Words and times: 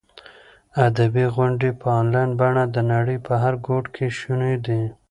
ادبي 0.87 1.25
غونډې 1.35 1.69
په 1.81 1.87
انلاین 1.99 2.29
بڼه 2.39 2.63
د 2.75 2.77
نړۍ 2.91 3.17
په 3.27 3.33
هر 3.41 3.53
ګوټ 3.67 3.85
کې 3.95 4.07
شونې 4.19 4.53
دي. 4.65 4.81